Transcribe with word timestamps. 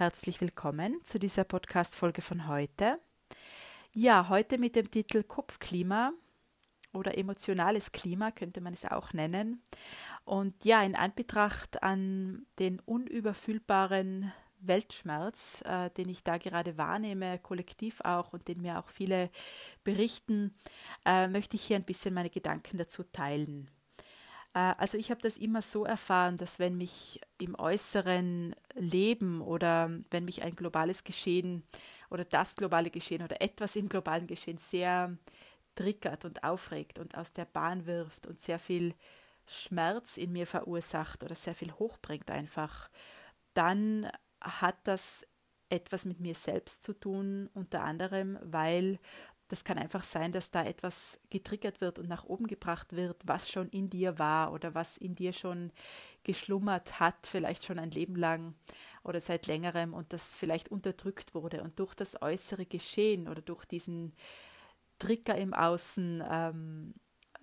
Herzlich 0.00 0.40
willkommen 0.40 0.98
zu 1.04 1.18
dieser 1.18 1.44
Podcast-Folge 1.44 2.22
von 2.22 2.48
heute. 2.48 2.98
Ja, 3.92 4.30
heute 4.30 4.56
mit 4.56 4.74
dem 4.74 4.90
Titel 4.90 5.22
Kopfklima 5.22 6.14
oder 6.94 7.18
emotionales 7.18 7.92
Klima 7.92 8.30
könnte 8.30 8.62
man 8.62 8.72
es 8.72 8.86
auch 8.86 9.12
nennen. 9.12 9.62
Und 10.24 10.64
ja, 10.64 10.82
in 10.82 10.96
Anbetracht 10.96 11.82
an 11.82 12.46
den 12.58 12.80
unüberfüllbaren 12.80 14.32
Weltschmerz, 14.60 15.60
äh, 15.66 15.90
den 15.90 16.08
ich 16.08 16.24
da 16.24 16.38
gerade 16.38 16.78
wahrnehme, 16.78 17.38
kollektiv 17.38 18.00
auch 18.00 18.32
und 18.32 18.48
den 18.48 18.62
mir 18.62 18.78
auch 18.78 18.88
viele 18.88 19.28
berichten, 19.84 20.54
äh, 21.04 21.28
möchte 21.28 21.56
ich 21.56 21.62
hier 21.64 21.76
ein 21.76 21.84
bisschen 21.84 22.14
meine 22.14 22.30
Gedanken 22.30 22.78
dazu 22.78 23.02
teilen. 23.02 23.68
Äh, 24.54 24.74
also 24.78 24.98
ich 24.98 25.10
habe 25.10 25.20
das 25.20 25.36
immer 25.36 25.62
so 25.62 25.84
erfahren, 25.84 26.36
dass 26.38 26.58
wenn 26.58 26.76
mich 26.76 27.20
im 27.38 27.54
äußeren 27.58 28.54
Leben 28.74 29.40
oder 29.40 29.90
wenn 30.10 30.24
mich 30.24 30.42
ein 30.42 30.56
globales 30.56 31.04
Geschehen 31.04 31.64
oder 32.10 32.24
das 32.24 32.56
globale 32.56 32.90
Geschehen 32.90 33.22
oder 33.22 33.40
etwas 33.40 33.76
im 33.76 33.88
globalen 33.88 34.26
Geschehen 34.26 34.58
sehr 34.58 35.16
triggert 35.74 36.24
und 36.24 36.44
aufregt 36.44 36.98
und 36.98 37.16
aus 37.16 37.32
der 37.32 37.44
Bahn 37.46 37.86
wirft 37.86 38.26
und 38.26 38.40
sehr 38.40 38.58
viel 38.58 38.94
Schmerz 39.46 40.16
in 40.16 40.32
mir 40.32 40.46
verursacht 40.46 41.22
oder 41.24 41.34
sehr 41.34 41.54
viel 41.54 41.72
hochbringt 41.72 42.30
einfach, 42.30 42.90
dann 43.54 44.08
hat 44.40 44.76
das 44.84 45.26
etwas 45.70 46.04
mit 46.04 46.20
mir 46.20 46.34
selbst 46.34 46.82
zu 46.82 46.92
tun, 46.92 47.48
unter 47.54 47.82
anderem, 47.82 48.38
weil 48.42 48.98
das 49.50 49.64
kann 49.64 49.78
einfach 49.78 50.04
sein, 50.04 50.30
dass 50.30 50.52
da 50.52 50.64
etwas 50.64 51.18
getriggert 51.28 51.80
wird 51.80 51.98
und 51.98 52.08
nach 52.08 52.24
oben 52.24 52.46
gebracht 52.46 52.94
wird, 52.94 53.20
was 53.26 53.50
schon 53.50 53.68
in 53.70 53.90
dir 53.90 54.16
war 54.20 54.52
oder 54.52 54.76
was 54.76 54.96
in 54.96 55.16
dir 55.16 55.32
schon 55.32 55.72
geschlummert 56.22 57.00
hat, 57.00 57.26
vielleicht 57.26 57.64
schon 57.64 57.80
ein 57.80 57.90
Leben 57.90 58.14
lang 58.14 58.54
oder 59.02 59.20
seit 59.20 59.48
längerem 59.48 59.92
und 59.92 60.12
das 60.12 60.36
vielleicht 60.36 60.68
unterdrückt 60.68 61.34
wurde. 61.34 61.64
Und 61.64 61.80
durch 61.80 61.94
das 61.94 62.22
äußere 62.22 62.64
Geschehen 62.64 63.26
oder 63.26 63.42
durch 63.42 63.64
diesen 63.64 64.14
Trigger 65.00 65.36
im 65.36 65.52
Außen 65.52 66.22
ähm, 66.30 66.94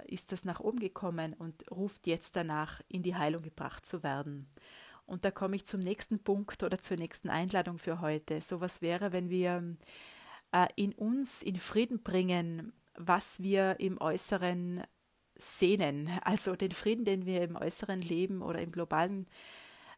ist 0.05 0.31
das 0.31 0.45
nach 0.45 0.61
oben 0.61 0.80
gekommen 0.80 1.33
und 1.33 1.69
ruft 1.69 2.08
jetzt 2.08 2.38
danach, 2.38 2.81
in 2.88 3.03
die 3.03 3.16
Heilung 3.16 3.42
gebracht 3.42 3.86
zu 3.86 4.02
werden. 4.02 4.49
Und 5.05 5.25
da 5.25 5.31
komme 5.31 5.58
ich 5.58 5.66
zum 5.66 5.81
nächsten 5.81 6.23
Punkt 6.23 6.64
oder 6.64 6.77
zur 6.77 6.95
nächsten 6.95 7.30
Einladung 7.30 7.80
für 7.80 7.99
heute. 7.99 8.39
So 8.39 8.61
was 8.61 8.81
wäre, 8.81 9.11
wenn 9.11 9.30
wir 9.30 9.75
in 10.75 10.94
uns 10.94 11.44
in 11.44 11.55
Frieden 11.55 12.03
bringen, 12.03 12.73
was 12.95 13.41
wir 13.41 13.80
im 13.80 14.00
Äußeren 14.00 14.83
sehnen. 15.36 16.09
Also 16.23 16.55
den 16.55 16.72
Frieden, 16.72 17.05
den 17.05 17.25
wir 17.25 17.44
im 17.44 17.55
äußeren 17.55 18.02
Leben 18.02 18.41
oder 18.41 18.59
im 18.61 18.72
globalen 18.72 19.27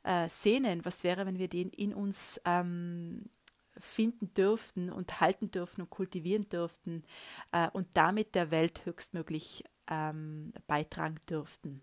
äh, 0.03 0.27
sehnen. 0.29 0.85
Was 0.85 1.03
wäre, 1.03 1.25
wenn 1.25 1.39
wir 1.39 1.47
den 1.47 1.69
in 1.69 1.93
uns 1.93 2.41
ähm, 2.45 3.29
finden 3.77 4.33
dürften 4.33 4.91
und 4.91 5.21
halten 5.21 5.51
dürften 5.51 5.81
und 5.81 5.89
kultivieren 5.89 6.49
dürften 6.49 7.03
äh, 7.51 7.69
und 7.71 7.87
damit 7.93 8.35
der 8.35 8.51
Welt 8.51 8.85
höchstmöglich 8.85 9.63
ähm, 9.89 10.53
beitragen 10.67 11.19
dürften. 11.29 11.81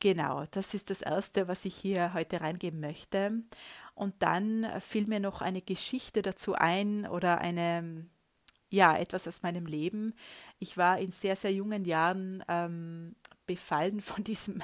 Genau, 0.00 0.44
das 0.50 0.74
ist 0.74 0.90
das 0.90 1.00
Erste, 1.00 1.48
was 1.48 1.64
ich 1.64 1.74
hier 1.74 2.12
heute 2.12 2.40
reingeben 2.40 2.80
möchte. 2.80 3.42
Und 3.94 4.14
dann 4.22 4.66
fiel 4.80 5.06
mir 5.06 5.20
noch 5.20 5.40
eine 5.40 5.62
Geschichte 5.62 6.20
dazu 6.20 6.54
ein 6.54 7.06
oder 7.06 7.38
eine, 7.38 8.06
ja, 8.68 8.96
etwas 8.96 9.26
aus 9.26 9.42
meinem 9.42 9.64
Leben. 9.64 10.14
Ich 10.58 10.76
war 10.76 10.98
in 10.98 11.12
sehr, 11.12 11.34
sehr 11.34 11.52
jungen 11.52 11.86
Jahren 11.86 12.44
ähm, 12.48 13.16
befallen 13.46 14.00
von 14.02 14.22
diesem 14.24 14.62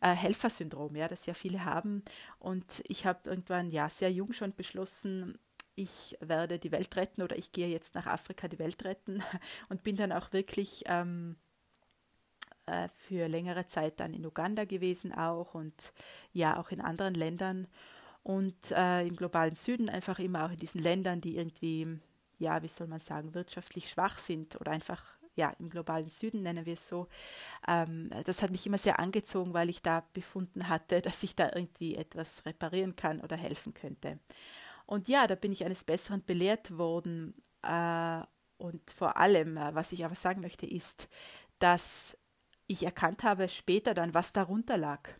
äh, 0.00 0.14
Helfersyndrom, 0.14 0.96
ja, 0.96 1.08
das 1.08 1.26
ja 1.26 1.34
viele 1.34 1.64
haben. 1.66 2.02
Und 2.38 2.82
ich 2.88 3.04
habe 3.04 3.28
irgendwann, 3.28 3.70
ja, 3.70 3.90
sehr 3.90 4.10
jung 4.10 4.32
schon 4.32 4.54
beschlossen, 4.54 5.38
ich 5.74 6.16
werde 6.20 6.58
die 6.58 6.72
Welt 6.72 6.94
retten 6.96 7.22
oder 7.22 7.36
ich 7.36 7.52
gehe 7.52 7.68
jetzt 7.68 7.94
nach 7.94 8.06
Afrika 8.06 8.48
die 8.48 8.58
Welt 8.58 8.84
retten 8.84 9.22
und 9.68 9.82
bin 9.82 9.96
dann 9.96 10.12
auch 10.12 10.32
wirklich 10.32 10.84
ähm, 10.86 11.36
äh, 12.70 12.88
für 12.94 13.28
längere 13.28 13.66
Zeit 13.66 14.00
dann 14.00 14.14
in 14.14 14.24
Uganda 14.24 14.64
gewesen 14.64 15.12
auch 15.12 15.54
und 15.54 15.92
ja 16.32 16.58
auch 16.58 16.70
in 16.70 16.80
anderen 16.80 17.14
Ländern 17.14 17.66
und 18.22 18.72
äh, 18.72 19.06
im 19.06 19.16
globalen 19.16 19.54
Süden 19.54 19.88
einfach 19.88 20.18
immer 20.18 20.46
auch 20.46 20.50
in 20.50 20.58
diesen 20.58 20.82
Ländern, 20.82 21.20
die 21.20 21.36
irgendwie, 21.36 21.98
ja, 22.38 22.62
wie 22.62 22.68
soll 22.68 22.86
man 22.86 23.00
sagen, 23.00 23.34
wirtschaftlich 23.34 23.88
schwach 23.88 24.18
sind 24.18 24.60
oder 24.60 24.72
einfach, 24.72 25.02
ja, 25.36 25.50
im 25.58 25.70
globalen 25.70 26.08
Süden 26.08 26.42
nennen 26.42 26.66
wir 26.66 26.74
es 26.74 26.88
so. 26.88 27.08
Ähm, 27.66 28.10
das 28.24 28.42
hat 28.42 28.50
mich 28.50 28.66
immer 28.66 28.78
sehr 28.78 29.00
angezogen, 29.00 29.54
weil 29.54 29.70
ich 29.70 29.82
da 29.82 30.04
befunden 30.12 30.68
hatte, 30.68 31.00
dass 31.02 31.22
ich 31.22 31.34
da 31.34 31.50
irgendwie 31.54 31.96
etwas 31.96 32.44
reparieren 32.44 32.96
kann 32.96 33.20
oder 33.20 33.36
helfen 33.36 33.74
könnte. 33.74 34.18
Und 34.86 35.08
ja, 35.08 35.26
da 35.26 35.34
bin 35.34 35.52
ich 35.52 35.64
eines 35.64 35.84
Besseren 35.84 36.24
belehrt 36.24 36.76
worden. 36.76 37.34
Äh, 37.62 38.22
und 38.58 38.90
vor 38.90 39.16
allem, 39.16 39.56
äh, 39.56 39.74
was 39.74 39.92
ich 39.92 40.04
aber 40.04 40.14
sagen 40.14 40.42
möchte, 40.42 40.66
ist, 40.66 41.08
dass 41.58 42.18
ich 42.70 42.84
erkannt 42.84 43.24
habe 43.24 43.48
später 43.48 43.94
dann, 43.94 44.14
was 44.14 44.32
darunter 44.32 44.76
lag. 44.76 45.10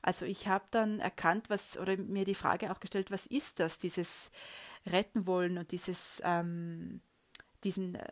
Also 0.00 0.24
ich 0.24 0.48
habe 0.48 0.64
dann 0.70 1.00
erkannt, 1.00 1.50
was, 1.50 1.78
oder 1.78 1.96
mir 1.96 2.24
die 2.24 2.34
Frage 2.34 2.72
auch 2.72 2.80
gestellt, 2.80 3.10
was 3.10 3.26
ist 3.26 3.60
das, 3.60 3.78
dieses 3.78 4.30
Retten 4.86 5.26
wollen 5.26 5.58
und 5.58 5.70
dieses, 5.70 6.22
ähm, 6.24 7.00
diesen, 7.62 7.96
äh, 7.96 8.08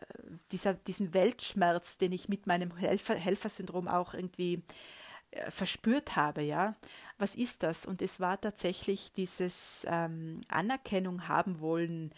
dieser, 0.51 0.75
diesen 0.75 1.13
Weltschmerz, 1.13 1.97
den 1.97 2.11
ich 2.11 2.29
mit 2.29 2.45
meinem 2.45 2.75
Helfer, 2.77 3.15
Helfersyndrom 3.15 3.87
auch 3.87 4.13
irgendwie 4.13 4.63
äh, 5.31 5.49
verspürt 5.49 6.15
habe, 6.15 6.43
ja. 6.43 6.75
Was 7.17 7.35
ist 7.35 7.63
das? 7.63 7.85
Und 7.85 8.01
es 8.01 8.19
war 8.19 8.39
tatsächlich 8.39 9.11
dieses 9.13 9.85
ähm, 9.87 10.41
Anerkennung 10.49 11.27
haben 11.27 11.59
wollen 11.59 12.13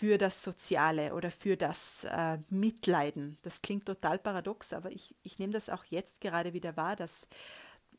für 0.00 0.16
das 0.16 0.42
Soziale 0.42 1.12
oder 1.12 1.30
für 1.30 1.58
das 1.58 2.04
äh, 2.04 2.38
Mitleiden. 2.48 3.36
Das 3.42 3.60
klingt 3.60 3.84
total 3.84 4.18
paradox, 4.18 4.72
aber 4.72 4.90
ich, 4.90 5.14
ich 5.22 5.38
nehme 5.38 5.52
das 5.52 5.68
auch 5.68 5.84
jetzt 5.84 6.22
gerade 6.22 6.54
wieder 6.54 6.74
wahr, 6.78 6.96
dass 6.96 7.28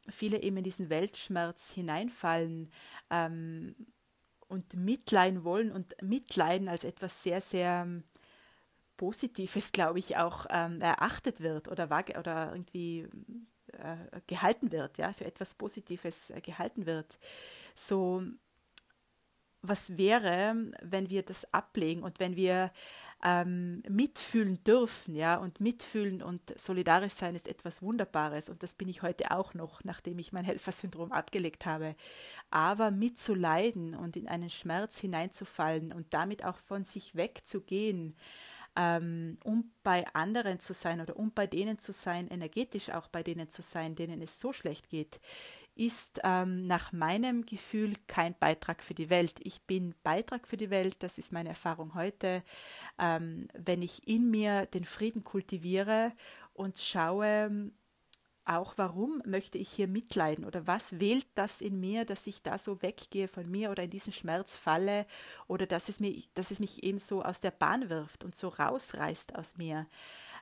viele 0.09 0.41
eben 0.41 0.57
in 0.57 0.63
diesen 0.63 0.89
Weltschmerz 0.89 1.71
hineinfallen 1.71 2.71
ähm, 3.11 3.75
und 4.47 4.73
mitleiden 4.73 5.43
wollen 5.43 5.71
und 5.71 5.93
mitleiden 6.01 6.69
als 6.69 6.85
etwas 6.85 7.21
sehr, 7.21 7.39
sehr 7.39 7.83
ähm, 7.85 8.03
Positives, 8.97 9.71
glaube 9.71 9.99
ich, 9.99 10.17
auch 10.17 10.47
ähm, 10.49 10.81
erachtet 10.81 11.41
wird 11.41 11.67
oder, 11.67 11.85
oder 12.17 12.49
irgendwie 12.51 13.07
äh, 13.73 14.21
gehalten 14.25 14.71
wird, 14.71 14.97
ja, 14.97 15.13
für 15.13 15.25
etwas 15.25 15.53
Positives 15.53 16.31
äh, 16.31 16.41
gehalten 16.41 16.87
wird. 16.87 17.19
So, 17.75 18.23
was 19.61 19.97
wäre, 19.97 20.55
wenn 20.81 21.09
wir 21.09 21.23
das 21.23 21.51
ablegen 21.53 22.03
und 22.03 22.19
wenn 22.19 22.35
wir 22.35 22.71
ähm, 23.23 23.83
mitfühlen 23.87 24.63
dürfen, 24.63 25.15
ja, 25.15 25.35
und 25.35 25.59
mitfühlen 25.59 26.23
und 26.23 26.41
solidarisch 26.59 27.13
sein 27.13 27.35
ist 27.35 27.47
etwas 27.47 27.81
Wunderbares 27.81 28.49
und 28.49 28.63
das 28.63 28.73
bin 28.73 28.89
ich 28.89 29.03
heute 29.03 29.31
auch 29.31 29.53
noch, 29.53 29.83
nachdem 29.83 30.17
ich 30.17 30.33
mein 30.33 30.45
Helfersyndrom 30.45 31.11
abgelegt 31.11 31.65
habe. 31.65 31.95
Aber 32.49 32.89
mitzuleiden 32.89 33.93
und 33.95 34.15
in 34.15 34.27
einen 34.27 34.49
Schmerz 34.49 34.99
hineinzufallen 34.99 35.93
und 35.93 36.13
damit 36.13 36.43
auch 36.43 36.57
von 36.57 36.83
sich 36.83 37.15
wegzugehen, 37.15 38.15
ähm, 38.75 39.37
um 39.43 39.71
bei 39.83 40.05
anderen 40.13 40.59
zu 40.59 40.73
sein 40.73 41.01
oder 41.01 41.17
um 41.17 41.31
bei 41.31 41.47
denen 41.47 41.79
zu 41.79 41.91
sein, 41.91 42.27
energetisch 42.27 42.89
auch 42.89 43.07
bei 43.07 43.23
denen 43.23 43.49
zu 43.49 43.61
sein, 43.61 43.95
denen 43.95 44.21
es 44.21 44.39
so 44.39 44.53
schlecht 44.53 44.89
geht, 44.89 45.19
ist 45.75 46.19
ähm, 46.23 46.67
nach 46.67 46.91
meinem 46.91 47.45
Gefühl 47.45 47.93
kein 48.07 48.37
Beitrag 48.37 48.83
für 48.83 48.93
die 48.93 49.09
Welt. 49.09 49.39
Ich 49.43 49.61
bin 49.63 49.95
Beitrag 50.03 50.47
für 50.47 50.57
die 50.57 50.69
Welt, 50.69 51.01
das 51.01 51.17
ist 51.17 51.31
meine 51.31 51.49
Erfahrung 51.49 51.95
heute, 51.95 52.43
ähm, 52.99 53.47
wenn 53.53 53.81
ich 53.81 54.07
in 54.07 54.29
mir 54.29 54.65
den 54.67 54.85
Frieden 54.85 55.23
kultiviere 55.23 56.11
und 56.53 56.77
schaue, 56.77 57.71
auch 58.45 58.73
warum 58.77 59.21
möchte 59.25 59.57
ich 59.57 59.69
hier 59.69 59.87
mitleiden 59.87 60.45
oder 60.45 60.65
was 60.67 60.99
wählt 60.99 61.27
das 61.35 61.61
in 61.61 61.79
mir, 61.79 62.05
dass 62.05 62.27
ich 62.27 62.41
da 62.41 62.57
so 62.57 62.81
weggehe 62.81 63.27
von 63.27 63.49
mir 63.49 63.71
oder 63.71 63.83
in 63.83 63.89
diesen 63.89 64.13
Schmerz 64.13 64.55
falle 64.55 65.05
oder 65.47 65.67
dass 65.67 65.89
es, 65.89 65.99
mir, 65.99 66.23
dass 66.33 66.51
es 66.51 66.59
mich 66.59 66.83
eben 66.83 66.97
so 66.97 67.23
aus 67.23 67.39
der 67.39 67.51
Bahn 67.51 67.89
wirft 67.89 68.23
und 68.23 68.35
so 68.35 68.47
rausreißt 68.47 69.35
aus 69.35 69.57
mir. 69.57 69.87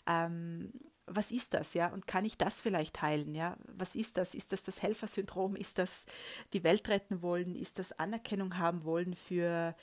Ähm, 0.08 0.72
was 1.12 1.32
ist 1.32 1.54
das, 1.56 1.74
ja? 1.74 1.92
Und 1.92 2.08
kann 2.08 2.24
ich 2.24 2.38
das 2.38 2.62
vielleicht 2.62 3.02
heilen, 3.02 3.34
ja? 3.34 3.58
Was 3.66 3.96
ist 3.96 4.18
das? 4.18 4.36
Ist 4.36 4.54
das 4.54 4.62
das 4.62 4.82
Helfersyndrom? 4.82 5.56
Ist 5.56 5.80
das 5.80 6.06
die 6.54 6.64
Welt 6.64 6.88
retten 6.88 7.22
wollen? 7.22 7.56
Ist 7.56 7.80
das 7.80 7.94
Anerkennung 7.94 8.58
haben 8.58 8.84
wollen 8.84 9.16
für, 9.16 9.76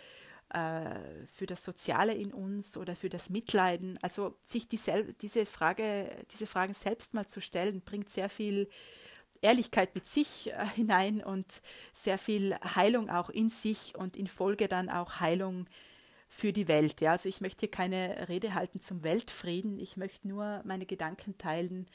äh, 0.50 1.26
für 1.26 1.46
das 1.46 1.64
Soziale 1.64 2.14
in 2.14 2.32
uns 2.32 2.76
oder 2.76 2.96
für 2.96 3.08
das 3.08 3.30
Mitleiden? 3.30 3.98
Also 4.02 4.36
sich 4.46 4.68
die 4.68 4.80
diese 5.20 5.46
Frage, 5.46 6.10
diese 6.32 6.46
Fragen 6.46 6.74
selbst 6.74 7.14
mal 7.14 7.26
zu 7.26 7.40
stellen, 7.40 7.82
bringt 7.82 8.10
sehr 8.10 8.28
viel 8.28 8.68
Ehrlichkeit 9.40 9.94
mit 9.94 10.06
sich 10.06 10.52
äh, 10.52 10.66
hinein 10.74 11.22
und 11.22 11.46
sehr 11.92 12.18
viel 12.18 12.56
Heilung 12.74 13.10
auch 13.10 13.30
in 13.30 13.50
sich 13.50 13.94
und 13.96 14.16
in 14.16 14.26
Folge 14.26 14.68
dann 14.68 14.88
auch 14.88 15.20
Heilung 15.20 15.66
für 16.28 16.52
die 16.52 16.68
Welt. 16.68 17.00
Ja, 17.00 17.12
also 17.12 17.28
ich 17.28 17.40
möchte 17.40 17.60
hier 17.60 17.70
keine 17.70 18.28
Rede 18.28 18.54
halten 18.54 18.80
zum 18.80 19.02
Weltfrieden. 19.04 19.78
Ich 19.78 19.96
möchte 19.96 20.26
nur 20.28 20.62
meine 20.64 20.86
Gedanken 20.86 21.38
teilen, 21.38 21.86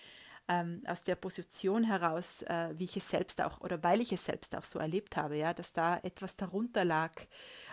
ähm, 0.51 0.81
aus 0.85 1.03
der 1.03 1.15
Position 1.15 1.83
heraus, 1.83 2.41
äh, 2.43 2.73
wie 2.75 2.83
ich 2.83 2.97
es 2.97 3.09
selbst 3.09 3.41
auch 3.41 3.61
oder 3.61 3.81
weil 3.83 4.01
ich 4.01 4.11
es 4.11 4.25
selbst 4.25 4.55
auch 4.55 4.65
so 4.65 4.79
erlebt 4.79 5.15
habe, 5.15 5.37
ja, 5.37 5.53
dass 5.53 5.71
da 5.71 5.97
etwas 6.03 6.35
darunter 6.35 6.83
lag, 6.83 7.11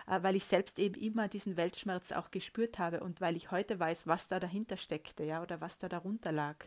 äh, 0.07 0.23
weil 0.23 0.35
ich 0.35 0.45
selbst 0.45 0.79
eben 0.79 0.95
immer 0.95 1.27
diesen 1.27 1.57
Weltschmerz 1.57 2.11
auch 2.13 2.31
gespürt 2.31 2.79
habe 2.79 3.01
und 3.01 3.19
weil 3.19 3.35
ich 3.35 3.51
heute 3.51 3.79
weiß, 3.79 4.07
was 4.07 4.27
da 4.27 4.39
dahinter 4.39 4.77
steckte, 4.77 5.23
ja, 5.23 5.41
oder 5.41 5.59
was 5.59 5.77
da 5.77 5.89
darunter 5.89 6.31
lag. 6.31 6.57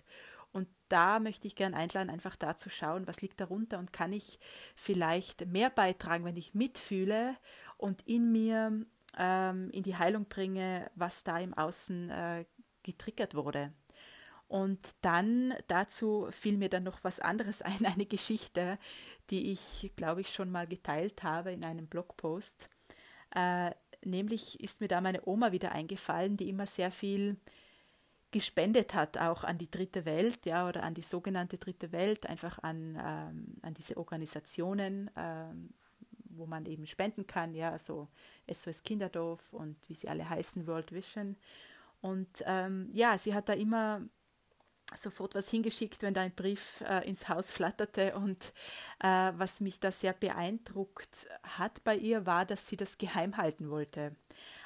Und 0.52 0.68
da 0.88 1.18
möchte 1.18 1.46
ich 1.46 1.56
gern 1.56 1.72
einladen, 1.72 2.10
einfach 2.10 2.36
da 2.36 2.58
zu 2.58 2.68
schauen, 2.68 3.06
was 3.06 3.22
liegt 3.22 3.40
darunter 3.40 3.78
und 3.78 3.92
kann 3.94 4.12
ich 4.12 4.38
vielleicht 4.76 5.46
mehr 5.46 5.70
beitragen, 5.70 6.26
wenn 6.26 6.36
ich 6.36 6.54
mitfühle 6.54 7.36
und 7.78 8.02
in 8.06 8.30
mir 8.30 8.84
ähm, 9.18 9.70
in 9.70 9.82
die 9.82 9.96
Heilung 9.96 10.26
bringe, 10.26 10.90
was 10.94 11.24
da 11.24 11.38
im 11.38 11.54
Außen 11.54 12.10
äh, 12.10 12.44
getriggert 12.82 13.34
wurde. 13.34 13.72
Und 14.52 14.94
dann 15.00 15.54
dazu 15.66 16.28
fiel 16.30 16.58
mir 16.58 16.68
dann 16.68 16.82
noch 16.82 17.02
was 17.02 17.20
anderes 17.20 17.62
ein, 17.62 17.86
eine 17.86 18.04
Geschichte, 18.04 18.78
die 19.30 19.50
ich, 19.50 19.90
glaube 19.96 20.20
ich, 20.20 20.28
schon 20.28 20.50
mal 20.50 20.66
geteilt 20.66 21.22
habe 21.22 21.52
in 21.52 21.64
einem 21.64 21.86
Blogpost. 21.86 22.68
Äh, 23.34 23.70
nämlich 24.04 24.60
ist 24.60 24.82
mir 24.82 24.88
da 24.88 25.00
meine 25.00 25.26
Oma 25.26 25.52
wieder 25.52 25.72
eingefallen, 25.72 26.36
die 26.36 26.50
immer 26.50 26.66
sehr 26.66 26.90
viel 26.90 27.38
gespendet 28.30 28.92
hat, 28.92 29.16
auch 29.16 29.42
an 29.42 29.56
die 29.56 29.70
dritte 29.70 30.04
Welt, 30.04 30.44
ja, 30.44 30.68
oder 30.68 30.82
an 30.82 30.92
die 30.92 31.00
sogenannte 31.02 31.56
dritte 31.56 31.90
Welt, 31.90 32.26
einfach 32.26 32.58
an, 32.58 33.00
ähm, 33.02 33.56
an 33.62 33.72
diese 33.72 33.96
Organisationen, 33.96 35.10
ähm, 35.16 35.70
wo 36.24 36.44
man 36.44 36.66
eben 36.66 36.84
spenden 36.84 37.26
kann, 37.26 37.54
ja, 37.54 37.78
so 37.78 38.06
SOS 38.52 38.82
Kinderdorf 38.82 39.50
und 39.54 39.76
wie 39.88 39.94
sie 39.94 40.10
alle 40.10 40.28
heißen, 40.28 40.66
World 40.66 40.92
Vision. 40.92 41.36
Und 42.02 42.44
ähm, 42.44 42.90
ja, 42.92 43.16
sie 43.16 43.32
hat 43.32 43.48
da 43.48 43.54
immer 43.54 44.02
sofort 44.96 45.34
was 45.34 45.48
hingeschickt, 45.50 46.02
wenn 46.02 46.14
da 46.14 46.22
ein 46.22 46.34
Brief 46.34 46.82
äh, 46.88 47.08
ins 47.08 47.28
Haus 47.28 47.50
flatterte. 47.50 48.14
Und 48.16 48.52
äh, 49.00 49.32
was 49.36 49.60
mich 49.60 49.80
da 49.80 49.92
sehr 49.92 50.12
beeindruckt 50.12 51.26
hat 51.42 51.82
bei 51.84 51.96
ihr, 51.96 52.26
war, 52.26 52.44
dass 52.44 52.68
sie 52.68 52.76
das 52.76 52.98
geheim 52.98 53.36
halten 53.36 53.70
wollte. 53.70 54.14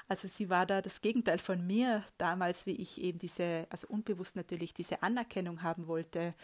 Also 0.09 0.29
sie 0.29 0.49
war 0.51 0.67
da 0.67 0.83
das 0.83 1.01
Gegenteil 1.01 1.39
von 1.39 1.67
mir 1.67 2.05
damals, 2.17 2.67
wie 2.67 2.77
ich 2.77 3.01
eben 3.03 3.19
diese, 3.19 3.67
also 3.71 3.89
unbewusst 3.89 4.37
natürlich 4.37 4.73
diese 4.73 5.03
Anerkennung 5.03 5.63
haben 5.63 5.89
wollte 5.89 6.35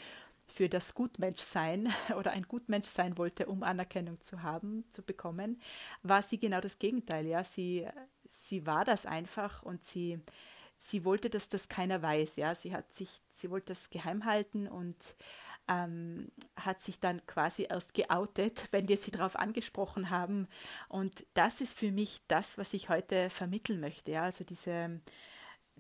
für 0.46 0.69
das 0.69 0.94
Gutmenschsein 0.94 1.93
oder 2.17 2.32
ein 2.32 2.43
Gutmensch 2.43 2.88
sein 2.88 3.17
wollte, 3.19 3.46
um 3.46 3.62
Anerkennung 3.62 4.20
zu 4.20 4.43
haben, 4.43 4.84
zu 4.90 5.02
bekommen, 5.02 5.61
war 6.02 6.23
sie 6.23 6.38
genau 6.38 6.61
das 6.61 6.79
Gegenteil. 6.79 7.26
Ja, 7.26 7.44
sie, 7.44 7.87
sie 8.31 8.67
war 8.67 8.84
das 8.84 9.06
einfach 9.06 9.62
und 9.62 9.84
sie, 9.84 10.20
sie 10.82 11.05
wollte, 11.05 11.31
dass 11.31 11.49
das 11.49 11.69
keiner 11.69 12.02
weiß. 12.02 12.37
Ja, 12.37 12.55
sie 12.55 12.75
hat 12.75 12.93
sich, 12.93 13.20
sie 13.32 13.50
wollte 13.50 13.67
das 13.67 13.90
geheim 13.90 14.25
halten 14.25 14.67
und 14.67 14.96
ähm, 15.69 16.32
hat 16.56 16.81
sich 16.81 16.99
dann 16.99 17.25
quasi 17.26 17.67
erst 17.69 17.94
geoutet, 17.94 18.67
wenn 18.73 18.88
wir 18.88 18.96
sie 18.96 19.12
darauf 19.12 19.37
angesprochen 19.37 20.11
haben. 20.11 20.49
Und 20.88 21.25
das 21.34 21.61
ist 21.61 21.79
für 21.79 21.93
mich 21.93 22.20
das, 22.26 22.58
was 22.58 22.75
ich 22.75 22.88
heute 22.88 23.31
vermitteln 23.31 23.81
möchte. 23.81 24.11
Ja, 24.11 24.25
also 24.25 24.44
diese, 24.44 25.00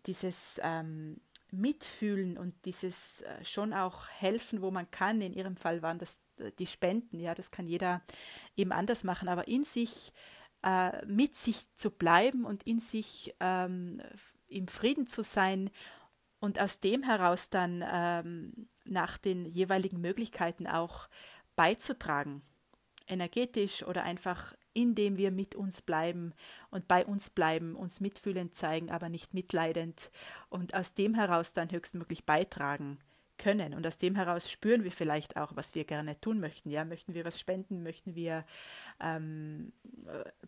dieses 0.06 0.60
ähm, 0.62 1.20
Mitfühlen 1.50 2.38
und 2.38 2.54
dieses 2.64 3.22
äh, 3.22 3.44
schon 3.44 3.72
auch 3.72 4.08
helfen, 4.08 4.62
wo 4.62 4.70
man 4.70 4.90
kann. 4.90 5.20
In 5.20 5.32
ihrem 5.32 5.56
Fall 5.56 5.82
waren 5.82 5.98
das 5.98 6.16
äh, 6.36 6.52
die 6.60 6.68
Spenden, 6.68 7.18
ja, 7.18 7.34
das 7.34 7.50
kann 7.50 7.66
jeder 7.66 8.02
eben 8.56 8.70
anders 8.70 9.02
machen, 9.02 9.28
aber 9.28 9.48
in 9.48 9.64
sich, 9.64 10.12
äh, 10.62 11.04
mit 11.06 11.36
sich 11.36 11.74
zu 11.74 11.90
bleiben 11.90 12.44
und 12.44 12.62
in 12.62 12.78
sich 12.78 13.34
ähm, 13.40 14.00
im 14.52 14.68
Frieden 14.68 15.06
zu 15.06 15.22
sein 15.22 15.70
und 16.40 16.60
aus 16.60 16.80
dem 16.80 17.02
heraus 17.02 17.50
dann 17.50 17.84
ähm, 17.90 18.68
nach 18.84 19.18
den 19.18 19.44
jeweiligen 19.44 20.00
Möglichkeiten 20.00 20.66
auch 20.66 21.08
beizutragen, 21.56 22.42
energetisch 23.06 23.84
oder 23.84 24.02
einfach 24.04 24.54
indem 24.74 25.16
wir 25.16 25.30
mit 25.30 25.54
uns 25.54 25.82
bleiben 25.82 26.32
und 26.70 26.88
bei 26.88 27.04
uns 27.04 27.30
bleiben, 27.30 27.76
uns 27.76 28.00
mitfühlend 28.00 28.54
zeigen, 28.54 28.90
aber 28.90 29.08
nicht 29.08 29.34
mitleidend 29.34 30.10
und 30.48 30.74
aus 30.74 30.94
dem 30.94 31.14
heraus 31.14 31.52
dann 31.52 31.70
höchstmöglich 31.70 32.24
beitragen 32.24 32.98
können. 33.38 33.74
Und 33.74 33.86
aus 33.86 33.98
dem 33.98 34.14
heraus 34.14 34.50
spüren 34.50 34.84
wir 34.84 34.92
vielleicht 34.92 35.36
auch, 35.36 35.56
was 35.56 35.74
wir 35.74 35.84
gerne 35.84 36.20
tun 36.20 36.40
möchten. 36.40 36.70
Ja, 36.70 36.84
möchten 36.84 37.14
wir 37.14 37.24
was 37.24 37.40
spenden, 37.40 37.82
möchten 37.82 38.14
wir 38.14 38.44
ähm, 39.00 39.72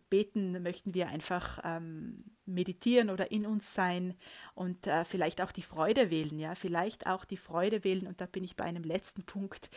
beten, 0.09 0.63
möchten 0.63 0.93
wir 0.93 1.07
einfach 1.09 1.59
ähm, 1.63 2.34
meditieren 2.45 3.09
oder 3.09 3.31
in 3.31 3.45
uns 3.45 3.73
sein 3.73 4.15
und 4.53 4.87
äh, 4.87 5.05
vielleicht 5.05 5.41
auch 5.41 5.51
die 5.51 5.61
Freude 5.61 6.09
wählen. 6.11 6.39
Ja, 6.39 6.55
vielleicht 6.55 7.07
auch 7.07 7.25
die 7.25 7.37
Freude 7.37 7.83
wählen. 7.83 8.07
Und 8.07 8.21
da 8.21 8.25
bin 8.25 8.43
ich 8.43 8.55
bei 8.55 8.65
einem 8.65 8.83
letzten 8.83 9.23
Punkt, 9.23 9.69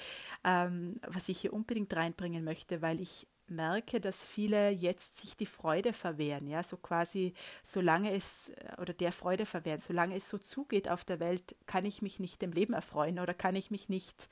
ähm, 0.45 1.01
was 1.07 1.29
ich 1.29 1.41
hier 1.41 1.53
unbedingt 1.53 1.95
reinbringen 1.95 2.45
möchte, 2.45 2.83
weil 2.83 3.01
ich 3.01 3.27
merke, 3.51 4.01
dass 4.01 4.25
viele 4.25 4.71
jetzt 4.71 5.17
sich 5.17 5.37
die 5.37 5.47
Freude 5.47 5.93
verwehren, 5.93 6.47
ja, 6.47 6.63
so 6.63 6.77
quasi, 6.77 7.33
solange 7.63 8.13
es, 8.13 8.53
oder 8.81 8.93
der 8.93 9.13
Freude 9.13 9.47
verwehren, 9.47 9.81
solange 9.81 10.17
es 10.17 10.29
so 10.29 10.39
zugeht 10.39 10.89
auf 10.89 11.05
der 11.05 11.21
Welt, 11.21 11.57
kann 11.67 11.85
ich 11.85 12.03
mich 12.03 12.21
nicht 12.21 12.43
dem 12.43 12.53
Leben 12.53 12.75
erfreuen 12.75 13.19
oder 13.19 13.35
kann 13.35 13.57
ich 13.57 13.71
mich 13.71 13.89
nicht, 13.89 14.29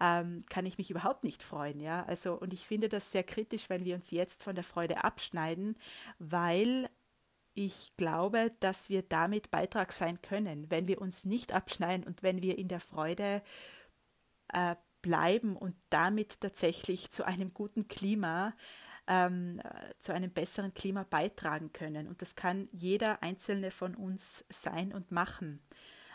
ähm, 0.00 0.42
kann 0.48 0.66
ich 0.66 0.78
mich 0.78 0.90
überhaupt 0.90 1.24
nicht 1.24 1.42
freuen, 1.42 1.80
ja, 1.80 2.04
also, 2.04 2.34
und 2.34 2.52
ich 2.52 2.66
finde 2.66 2.88
das 2.88 3.10
sehr 3.12 3.24
kritisch, 3.24 3.70
wenn 3.70 3.84
wir 3.84 3.94
uns 3.94 4.10
jetzt 4.10 4.42
von 4.42 4.54
der 4.54 4.64
Freude 4.64 5.04
abschneiden, 5.04 5.76
weil 6.18 6.88
ich 7.58 7.96
glaube, 7.96 8.52
dass 8.60 8.88
wir 8.88 9.02
damit 9.02 9.50
Beitrag 9.50 9.92
sein 9.92 10.22
können, 10.22 10.70
wenn 10.70 10.86
wir 10.86 11.00
uns 11.00 11.24
nicht 11.24 11.52
abschneiden 11.52 12.06
und 12.06 12.22
wenn 12.22 12.40
wir 12.40 12.56
in 12.56 12.68
der 12.68 12.78
Freude 12.78 13.42
äh, 14.52 14.76
bleiben 15.02 15.56
und 15.56 15.74
damit 15.90 16.40
tatsächlich 16.40 17.10
zu 17.10 17.26
einem 17.26 17.52
guten 17.52 17.88
Klima, 17.88 18.54
ähm, 19.08 19.60
zu 19.98 20.12
einem 20.14 20.30
besseren 20.30 20.72
Klima 20.72 21.02
beitragen 21.02 21.72
können. 21.72 22.06
Und 22.06 22.22
das 22.22 22.36
kann 22.36 22.68
jeder 22.70 23.24
einzelne 23.24 23.72
von 23.72 23.96
uns 23.96 24.44
sein 24.50 24.92
und 24.92 25.10
machen. 25.10 25.60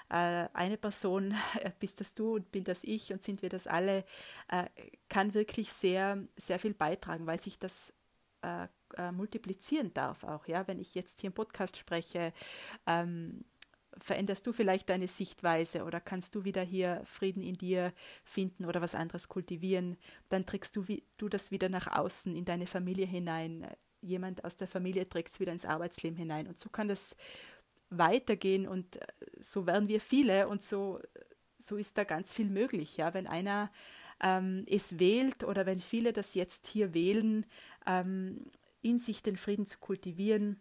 Äh, 0.09 0.47
eine 0.53 0.77
Person, 0.77 1.33
bist 1.79 1.99
das 1.99 2.13
du 2.13 2.35
und 2.35 2.53
bin 2.53 2.63
das 2.63 2.85
ich 2.85 3.11
und 3.11 3.21
sind 3.21 3.41
wir 3.41 3.49
das 3.49 3.67
alle, 3.67 4.05
äh, 4.47 4.69
kann 5.09 5.33
wirklich 5.33 5.73
sehr, 5.73 6.25
sehr 6.37 6.57
viel 6.57 6.73
beitragen, 6.73 7.25
weil 7.25 7.41
sich 7.41 7.59
das 7.59 7.93
äh, 8.97 9.11
multiplizieren 9.11 9.93
darf 9.93 10.23
auch. 10.23 10.47
Ja, 10.47 10.67
wenn 10.67 10.79
ich 10.79 10.95
jetzt 10.95 11.21
hier 11.21 11.29
im 11.29 11.33
Podcast 11.33 11.77
spreche, 11.77 12.33
ähm, 12.87 13.43
veränderst 13.97 14.45
du 14.47 14.53
vielleicht 14.53 14.89
deine 14.89 15.07
Sichtweise 15.07 15.83
oder 15.83 15.99
kannst 15.99 16.35
du 16.35 16.43
wieder 16.43 16.61
hier 16.61 17.01
Frieden 17.05 17.43
in 17.43 17.55
dir 17.55 17.93
finden 18.23 18.65
oder 18.65 18.81
was 18.81 18.95
anderes 18.95 19.27
kultivieren, 19.27 19.97
dann 20.29 20.45
trägst 20.45 20.75
du, 20.75 20.85
du 21.17 21.29
das 21.29 21.51
wieder 21.51 21.69
nach 21.69 21.87
außen 21.87 22.35
in 22.35 22.45
deine 22.45 22.67
Familie 22.67 23.05
hinein. 23.05 23.67
Jemand 24.01 24.43
aus 24.45 24.57
der 24.57 24.67
Familie 24.67 25.07
trägt 25.07 25.31
es 25.31 25.39
wieder 25.39 25.51
ins 25.51 25.65
Arbeitsleben 25.65 26.17
hinein. 26.17 26.47
Und 26.47 26.59
so 26.59 26.69
kann 26.69 26.87
das 26.87 27.15
weitergehen 27.89 28.67
und 28.67 28.97
äh, 28.97 29.05
so 29.39 29.67
werden 29.67 29.87
wir 29.87 30.01
viele 30.01 30.47
und 30.47 30.63
so, 30.63 30.99
so 31.59 31.77
ist 31.77 31.97
da 31.97 32.03
ganz 32.03 32.33
viel 32.33 32.49
möglich. 32.49 32.97
Ja? 32.97 33.13
Wenn 33.13 33.27
einer 33.27 33.71
ähm, 34.21 34.65
es 34.67 34.99
wählt 34.99 35.43
oder 35.43 35.65
wenn 35.65 35.79
viele 35.79 36.13
das 36.13 36.33
jetzt 36.33 36.67
hier 36.67 36.93
wählen, 36.93 37.45
ähm, 37.85 38.45
in 38.83 38.99
sich 38.99 39.23
den 39.23 39.37
Frieden 39.37 39.65
zu 39.65 39.79
kultivieren, 39.79 40.59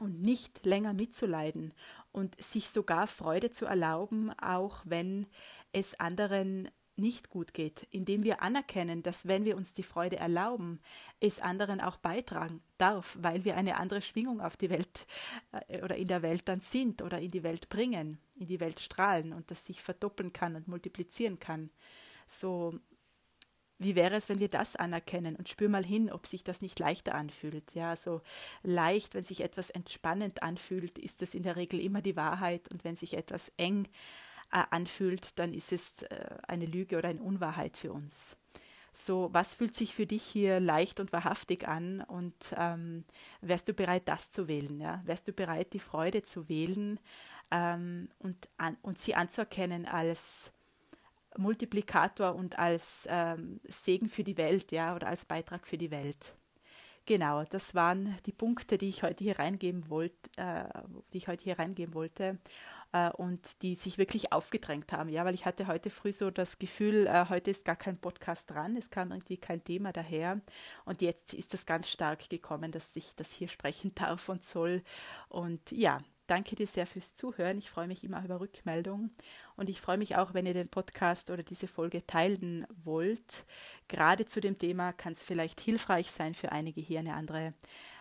und 0.00 0.20
nicht 0.20 0.64
länger 0.66 0.92
mitzuleiden 0.92 1.72
und 2.12 2.40
sich 2.42 2.70
sogar 2.70 3.06
Freude 3.06 3.50
zu 3.50 3.66
erlauben, 3.66 4.32
auch 4.40 4.82
wenn 4.84 5.26
es 5.72 5.98
anderen 6.00 6.68
nicht 6.96 7.28
gut 7.28 7.54
geht, 7.54 7.88
indem 7.90 8.22
wir 8.22 8.40
anerkennen, 8.40 9.02
dass 9.02 9.26
wenn 9.26 9.44
wir 9.44 9.56
uns 9.56 9.72
die 9.72 9.82
Freude 9.82 10.16
erlauben, 10.16 10.80
es 11.18 11.40
anderen 11.40 11.80
auch 11.80 11.96
beitragen 11.96 12.62
darf, 12.78 13.18
weil 13.20 13.44
wir 13.44 13.56
eine 13.56 13.78
andere 13.78 14.00
Schwingung 14.00 14.40
auf 14.40 14.56
die 14.56 14.70
Welt 14.70 15.06
äh, 15.68 15.82
oder 15.82 15.96
in 15.96 16.06
der 16.06 16.22
Welt 16.22 16.48
dann 16.48 16.60
sind 16.60 17.02
oder 17.02 17.18
in 17.18 17.32
die 17.32 17.42
Welt 17.42 17.68
bringen, 17.68 18.18
in 18.36 18.46
die 18.46 18.60
Welt 18.60 18.78
strahlen 18.78 19.32
und 19.32 19.50
das 19.50 19.66
sich 19.66 19.82
verdoppeln 19.82 20.32
kann 20.32 20.54
und 20.54 20.68
multiplizieren 20.68 21.40
kann. 21.40 21.70
So 22.28 22.78
wie 23.78 23.94
wäre 23.94 24.16
es, 24.16 24.28
wenn 24.28 24.40
wir 24.40 24.48
das 24.48 24.76
anerkennen 24.76 25.36
und 25.36 25.48
spür 25.48 25.68
mal 25.68 25.84
hin, 25.84 26.10
ob 26.10 26.26
sich 26.26 26.44
das 26.44 26.62
nicht 26.62 26.78
leichter 26.78 27.14
anfühlt. 27.14 27.74
Ja, 27.74 27.96
so 27.96 28.22
leicht, 28.62 29.14
wenn 29.14 29.24
sich 29.24 29.40
etwas 29.42 29.70
entspannend 29.70 30.42
anfühlt, 30.42 30.98
ist 30.98 31.22
das 31.22 31.34
in 31.34 31.42
der 31.42 31.56
Regel 31.56 31.80
immer 31.80 32.02
die 32.02 32.16
Wahrheit 32.16 32.70
und 32.70 32.84
wenn 32.84 32.96
sich 32.96 33.14
etwas 33.14 33.52
eng 33.56 33.88
äh, 34.52 34.62
anfühlt, 34.70 35.38
dann 35.38 35.52
ist 35.52 35.72
es 35.72 36.02
äh, 36.02 36.36
eine 36.46 36.66
Lüge 36.66 36.96
oder 36.98 37.08
eine 37.08 37.22
Unwahrheit 37.22 37.76
für 37.76 37.92
uns. 37.92 38.36
So, 38.92 39.28
was 39.32 39.56
fühlt 39.56 39.74
sich 39.74 39.92
für 39.92 40.06
dich 40.06 40.22
hier 40.22 40.60
leicht 40.60 41.00
und 41.00 41.12
wahrhaftig 41.12 41.66
an 41.66 42.00
und 42.02 42.34
ähm, 42.56 43.04
wärst 43.40 43.66
du 43.66 43.74
bereit, 43.74 44.02
das 44.06 44.30
zu 44.30 44.46
wählen? 44.46 44.80
Ja? 44.80 45.02
Wärst 45.04 45.26
du 45.26 45.32
bereit, 45.32 45.72
die 45.72 45.80
Freude 45.80 46.22
zu 46.22 46.48
wählen 46.48 47.00
ähm, 47.50 48.08
und, 48.20 48.48
an, 48.56 48.76
und 48.82 49.00
sie 49.00 49.16
anzuerkennen 49.16 49.86
als 49.86 50.52
Multiplikator 51.38 52.34
und 52.34 52.58
als 52.58 53.06
ähm, 53.10 53.60
Segen 53.64 54.08
für 54.08 54.24
die 54.24 54.36
Welt, 54.36 54.72
ja, 54.72 54.94
oder 54.94 55.08
als 55.08 55.24
Beitrag 55.24 55.66
für 55.66 55.78
die 55.78 55.90
Welt. 55.90 56.34
Genau, 57.06 57.44
das 57.44 57.74
waren 57.74 58.16
die 58.24 58.32
Punkte, 58.32 58.78
die 58.78 58.88
ich 58.88 59.02
heute 59.02 59.24
hier 59.24 59.38
reingeben 59.38 59.90
wollte, 59.90 60.30
äh, 60.38 60.64
die 61.12 61.18
ich 61.18 61.28
heute 61.28 61.44
hier 61.44 61.58
reingeben 61.58 61.94
wollte. 61.94 62.38
äh, 62.94 63.10
und 63.10 63.62
die 63.62 63.74
sich 63.74 63.98
wirklich 63.98 64.32
aufgedrängt 64.32 64.92
haben. 64.92 65.10
Ja, 65.10 65.24
weil 65.24 65.34
ich 65.34 65.44
hatte 65.46 65.66
heute 65.66 65.90
früh 65.90 66.12
so 66.12 66.30
das 66.30 66.58
Gefühl, 66.58 67.06
äh, 67.06 67.26
heute 67.28 67.50
ist 67.50 67.64
gar 67.64 67.76
kein 67.76 67.98
Podcast 67.98 68.50
dran, 68.50 68.76
es 68.76 68.90
kam 68.90 69.10
irgendwie 69.10 69.36
kein 69.36 69.62
Thema 69.64 69.92
daher. 69.92 70.40
Und 70.84 71.02
jetzt 71.02 71.34
ist 71.34 71.52
das 71.54 71.66
ganz 71.66 71.88
stark 71.88 72.28
gekommen, 72.30 72.72
dass 72.72 72.94
ich 72.96 73.16
das 73.16 73.32
hier 73.32 73.48
sprechen 73.48 73.94
darf 73.94 74.28
und 74.28 74.44
soll. 74.44 74.82
Und 75.28 75.72
ja, 75.72 75.98
danke 76.26 76.56
dir 76.56 76.66
sehr 76.66 76.86
fürs 76.86 77.14
Zuhören. 77.14 77.58
Ich 77.58 77.70
freue 77.70 77.86
mich 77.86 78.04
immer 78.04 78.24
über 78.24 78.40
Rückmeldungen 78.40 79.14
und 79.56 79.68
ich 79.68 79.80
freue 79.80 79.98
mich 79.98 80.16
auch, 80.16 80.34
wenn 80.34 80.46
ihr 80.46 80.54
den 80.54 80.68
Podcast 80.68 81.30
oder 81.30 81.42
diese 81.42 81.68
Folge 81.68 82.06
teilen 82.06 82.66
wollt. 82.84 83.46
Gerade 83.88 84.26
zu 84.26 84.40
dem 84.40 84.58
Thema 84.58 84.92
kann 84.92 85.12
es 85.12 85.22
vielleicht 85.22 85.60
hilfreich 85.60 86.10
sein 86.10 86.34
für 86.34 86.52
einige 86.52 86.80
hier 86.80 87.00
eine 87.00 87.14
andere 87.14 87.54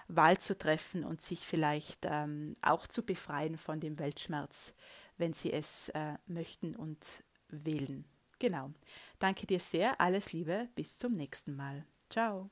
Wahl 0.08 0.38
zu 0.38 0.58
treffen 0.58 1.04
und 1.04 1.22
sich 1.22 1.46
vielleicht 1.46 2.06
ähm, 2.06 2.56
auch 2.62 2.88
zu 2.88 3.04
befreien 3.04 3.58
von 3.58 3.80
dem 3.80 4.00
Weltschmerz, 4.00 4.74
wenn 5.18 5.34
sie 5.34 5.54
es 5.54 5.90
äh, 5.90 6.16
möchten 6.28 6.76
und 6.76 7.06
wählen. 7.50 8.06
Genau. 8.40 8.72
Danke 9.20 9.48
dir 9.48 9.60
sehr. 9.60 10.00
Alles 10.02 10.34
Liebe. 10.34 10.68
Bis 10.76 10.98
zum 10.98 11.14
nächsten 11.14 11.56
Mal. 11.56 11.86
Ciao. 12.10 12.50